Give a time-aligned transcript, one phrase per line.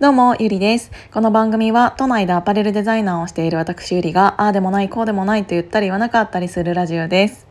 [0.00, 0.90] どうも、ゆりです。
[1.12, 7.46] この番組は、都内でアパレルデザイナーをしている私ゆりが、ああでもない、こうでもないと言ったり言わなかったりするラジオです。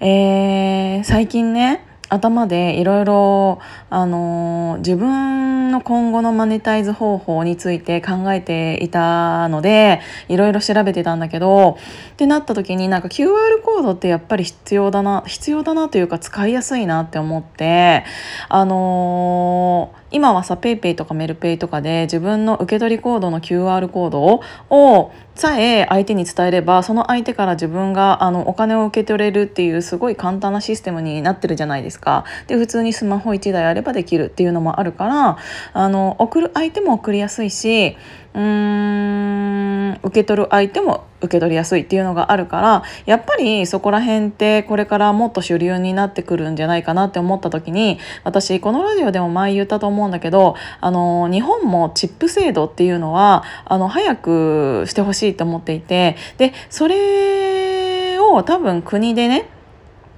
[0.00, 3.58] えー、最近ね、頭でいろいろ
[3.90, 11.78] あの自分の今後のマネタイズ方法について考えていたのでいろいろ調べてたんだけど
[12.12, 18.04] ってなった時になんか QR コードってやっぱり必要だな必要だなというか使いやすいなって思って
[18.48, 32.24] あの今はさ PayPay とかメルペイとかで自分の受け取りコードの QR コードをさえ相手に伝えればその相手から自分があのお金を受け取れるっていうすごい簡単なシステムになってるじゃないですか。
[32.46, 35.38] で普通にスマホ1台あればできるっていうのもあるから
[35.72, 37.96] あの送る相手も送りやすいし
[38.36, 59.48] うーん受け取る相手も受け取りやすいっていうのがあるからやっぱりそこら辺ってこれからもっと主流になってくるんじゃないかなって思った時に私このラジオでも前言ったと思うんだけどあの日本もチップ制度っていうのはあの早くしてほしいと思っていてでそれを多分国でね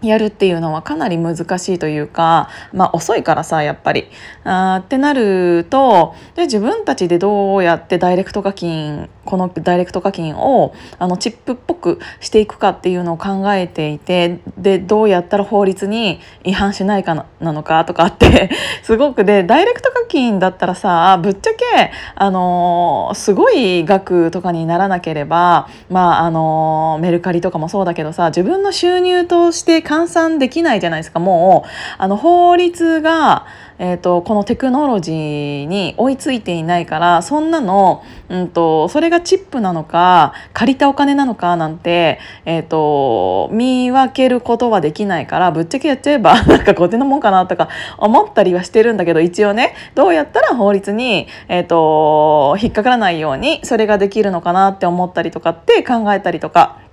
[0.02, 4.08] やるっていうのはかなり難しいというか、まあ、遅いからさやっぱり。
[4.48, 18.50] あってなるとで自分たちでどうやってダイレクト課金このダイレクト課金をあのチップっぽくしていくかっていうのを考えていてでどうやったら法律に違反しないかななのかとかって
[18.82, 33.46] すごくでダイレクト課金だったらさぶっちゃけあのすごい額とかにならなければまああのメルカリとかもそうだけどさ自分の収入として換算できないじゃないですかもうあの法律が、
[33.78, 56.87] えーと、このテクノロジーに追いついていないからそんなの、うんと、それがチップなのか借りたお金なのかなんて、えーと、見分けることはできないからぶっちゃけやっちゃえば なんか後手のもんかなとか思ったりはしてるんだけど一応ねどうやったら法律に、えー、と引っかからないようにそれができるのかなって思ったりとかって考えたりとか。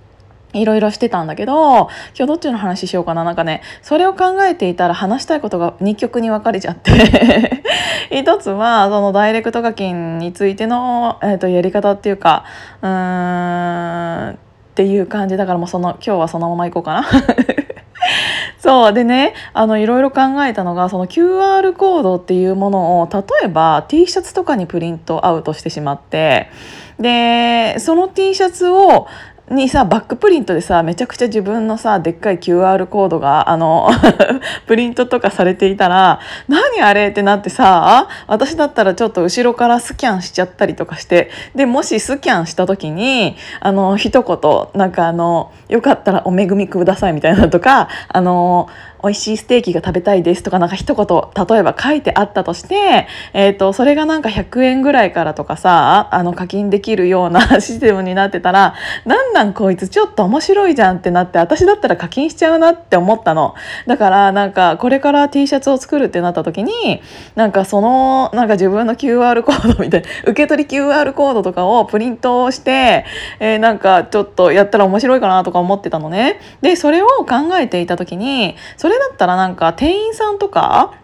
[0.52, 3.24] いろいろしてたんだけど今日どっちの話しようかな。
[3.24, 7.62] なんかねそれを考えていたら話したいことが2曲に分かれちゃって。
[8.10, 12.44] 一つはそのダイレクト課金についての、えー、とやり方っていうか
[12.80, 14.36] うーんっ
[14.74, 15.36] ていう感じ。
[15.36, 17.06] だからもうその今日はそのままいこうかな。
[18.58, 18.92] そう。
[18.92, 26.50] でねあのいろいろ考えたのがその QR コードっていうものを例えば T シャツとかにプリントアウトしてしまって
[26.98, 29.06] でその T シャツを
[29.50, 33.88] にさバックプリントでさめちゃくちゃ自分のさでっかい QR コードがあの
[34.66, 36.18] プリントとかされていたら
[36.48, 48.68] 何あれってなってさ私だったらちょっと後ろからスキャンしちゃったりとかしてでもしスキャンした時にあの一言なんかあのよかったらお恵みくださいみたいなとかあの
[49.06, 51.06] 美味しいステーキが食べたいですとかなんか一言
[51.46, 58.74] 例えば書いてあったとして、えーと、それがなんか100円ぐらいからとかさあの課金できるような システムになってたら
[59.04, 63.54] なんなんこいつちょっと面白いじゃんってなって私だったら課金しちゃうなって思ったの。
[63.86, 67.00] だからなんかこれから T シャツを作るってなった時に
[67.36, 73.04] なんかそのなんか自分の QR コードみたいな受け取り QR コードとかをプリントして、
[73.38, 76.40] えー、なんかちょっとやったら面白いかなとか思ってたのね。
[76.62, 80.94] でそれを考えていた時にそれだったらなんか店員さんとか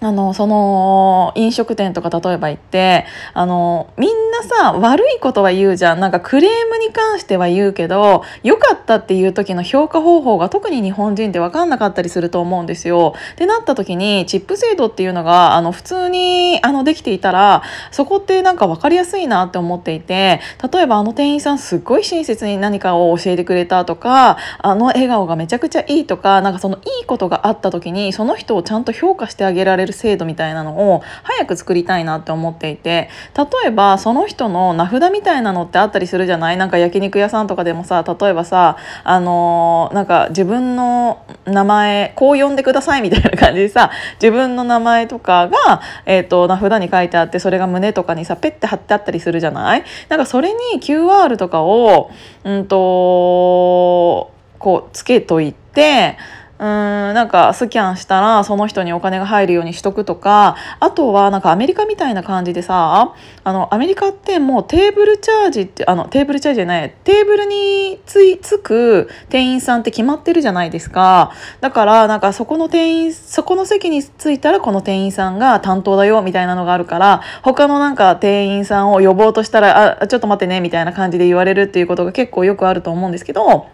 [0.00, 3.04] あのその飲食店とか例えば行って
[3.34, 13.14] あのみんなさ悪いことは言うじゃんなんかクレームに関しては言うけど良かったっていう時の評価方法が特に日本人って分かんなかったりすると思うんですよ。
[13.32, 20.40] ってなった時にチップ制度っていうのがあの普通にあのできていたらそこってなんか分かりやすいなって思っていて
[20.72, 36.56] 例えばあの店員さんすっごい親切に何かを教えてくれたとかあの笑顔がめちゃくちゃいいとかなんかそのいいことがあった時にその人をちゃんと評価してあげられるる制度みたいなのを早く作りたいなって思っていて例えばその人の名札みたいなのってあったりするじゃない？
[36.56, 43.90] なんか焼肉屋さんとかでもさ例えばさあのー、なんか自分の名前こう呼んでくださいみたいな感じでさ
[44.20, 49.84] 自分の名前とかが、えーと、名札に書いてあってそれが胸とかにさペッて貼ってあったりするじゃない？
[50.08, 52.10] なんかそれに QR とかを
[52.44, 56.18] うんとこうつけといて
[56.58, 63.14] うーんなんかスキャンしたらその人にお金が入るようにしとくとかあとはなんかアメリカみたいな感じでさ
[63.44, 71.32] あのアメリカってもうテーブルチャージってあのテーブルチャージじゃないテーブルについつく店員さんって決まってるじゃないですか。
[71.60, 83.68] だからなんかそこの店員そこの席に着いたらこの店員さんが担当だよみたいなのがあるから他のなんか店員さんを呼ぼうとしたらあちょっと待ってねみたいな感じで言われるっていうことが結構よくあると思うんですけど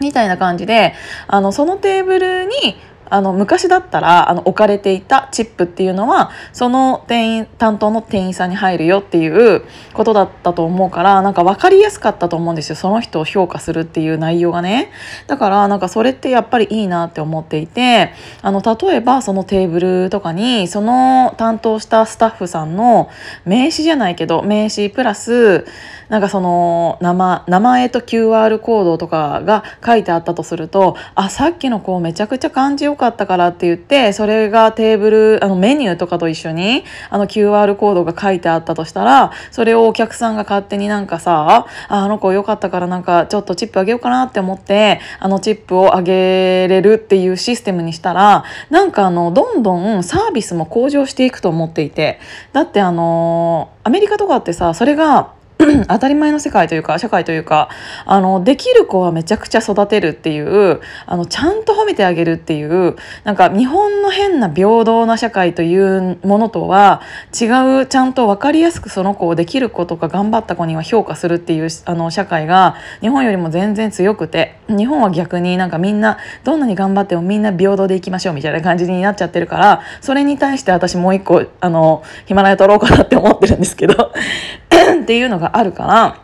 [0.00, 0.94] みたいな感じで
[1.26, 2.76] あのそのテーブルに
[3.08, 9.62] あの昔だったらあの置かれていたチップっていうのはその店員担当の店員さんに入るよっていう
[9.94, 12.76] ことだったと思うからなんか分かりやすかったと思うんですよ。
[12.76, 14.90] その人を評価するっていう内容がね。
[15.26, 23.08] だからなんかそれってやっぱりいいなって思っていてあの例えばそのテーブルとかにその担当したスタッフさんの
[23.44, 25.64] 名刺じゃないけど名刺プラス
[26.08, 52.18] なんかその名前名前と QR コードとかが書いてあったとするとあさっきの子めちゃくちゃ感じよかったからって言ってそれがテーブルあのメニューとかと一緒にあの QR コードが書いてあったとしたらそれをお客さんが勝手になんかさあの子よかったからなんかちょっとチップあげようかなって思ってあのチップをあげれるっていうシステムにしたらなんかあのどんどんサービスも向上していくと思っていて。
[52.52, 55.34] だってあのアメリカとかってさそれが
[55.88, 57.70] 当たり前の世界というか社会というか
[58.04, 67.00] あのできる子はめちゃくちゃ育てるっていうあのちゃんと褒めてあげるっていうなんか日本の変な平等な社会というものとは
[67.38, 67.46] 違
[67.82, 84.12] うちゃんと分かりやすくその子をできる子とか頑張った子には評価するっていうあの社会が日本よりも全然強くて日本は逆になんかみんなどんなに頑張ってもみんな平等でいきましょうみたいな感じになっちゃってるからそれに対して私もう一個あのヒマラヤ取ろうかなって思ってるんですけど
[84.92, 86.22] っていうのがあるから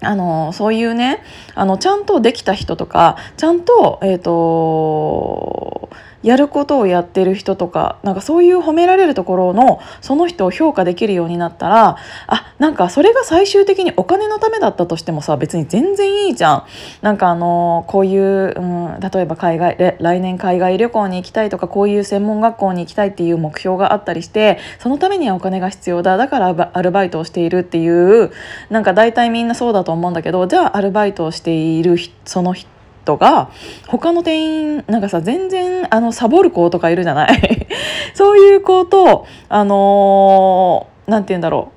[0.00, 1.22] あのそういうね
[1.54, 5.90] あのちゃんとできた人とかちゃんと,、えーと
[6.24, 16.64] やることをやってる人とかなんかそういう褒められるところのその人を評価できるようになったらあなんかそれが最終的にお金のためだったとしてもさ別に全然いいじゃん。
[17.02, 28.32] なんかあのこういう、うん、例えば海外来年海外旅行に行きたいとかこういう専門学校に行きたいっていう目標があったりしてそのためにはお金が必要だだからアルバイトをしているっていう
[28.70, 32.73] なんか大体みんなそうだと思うんだけどじゃあアルバイトをしているその人
[33.04, 33.50] トが
[33.86, 37.66] 他の店員なんかさ全然あのサボる子とかいるじゃない。
[38.14, 41.74] そういう子とあの何、て言うんだろう。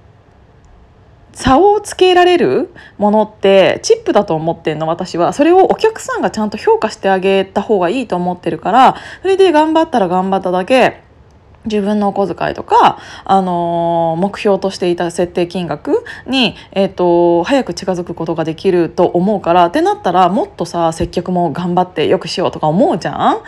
[1.38, 5.33] 差をつけられるものってチップだと思ってんの私は。
[5.33, 11.06] それをお客さんがちゃんと評価してあげた方がいいと思ってるからそれで頑張ったら頑張っただけ。
[11.67, 23.41] 自分のお小遣いとか、あのー、目標としていた設定金額に、えーと、早く近づくことができると思うからってなったらもっとさ接客も頑張ってよくしようとか思うじゃん？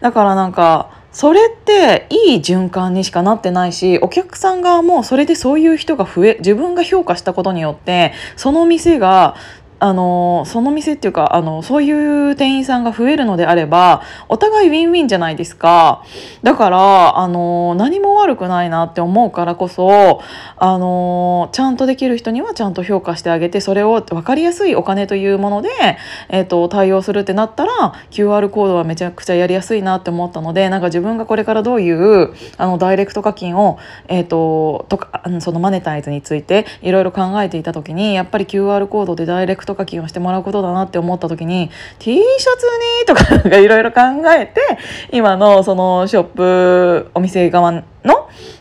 [0.00, 9.34] だからなんかそれっていい循環にしかなってないしお客さん側もそれでそういう人が増え自分が評価したことによってその店が
[9.82, 11.90] あのその店っていうかあのそうい
[12.30, 16.04] う店員さんが増えるのであればお互いウィンウィンじゃないですか。
[16.44, 20.22] だからあの何も悪くないなって思うからこそ
[20.56, 25.68] あのちゃんとできる人にはちゃんと評価してあげてそれを分かりやすいお金というもので、
[26.28, 42.66] えーと、対応するってなったら QR コードはめちゃくちゃやりやすいなって思ったのでなんか自分がこれからどういうあのダイレクト課金を、えーと、とかそのマネタイズについていろいろ考えていた時にやっぱり QR コードでダイレクトト課金をしてもらうことだなって思った時に T シャツ
[43.36, 44.00] にとかいろいろ考
[44.38, 44.60] えて
[45.12, 47.82] 今のそのショップお店側の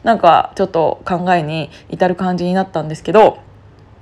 [0.03, 3.39] なんかちょっと考えに至る感じになったんですけど。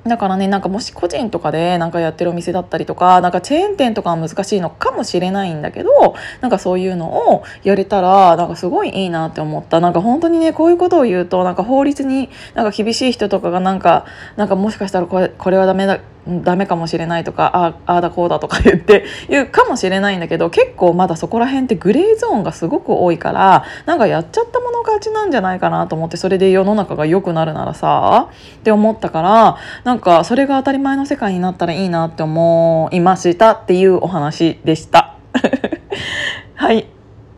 [0.07, 14.05] だからねなんかもし個人とかでなんかやってるお店だったりとかなんかチェーン店とかは難しいのかもしれないんだけどなんかそういうのをやれたらなんかすごいいいなって思ったなんか本当にねこういうことを言うとなんか法律になんか厳しい人とかがなんか
[14.37, 15.99] なんかもしかしたらこれこれはダメだ
[16.43, 35.15] ダメかもしれないとかああだこうだとか言って言うかもしれないんだけど結構まだそこら辺ってグレーゾーンがすごく多いからなんかやっちゃったもの勝ちなんじゃないかなと思ってそれで世の中が良くなるならさって思ったからなんかそれが当たり前の世界になったらいいなって思いましたっていうお話でした。
[36.55, 36.87] はい。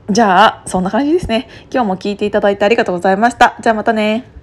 [0.10, 1.48] じゃあそんな感じですね。
[1.72, 3.56] 今日も聞いていただいてありがとうございました。
[3.62, 4.41] じゃあまたね。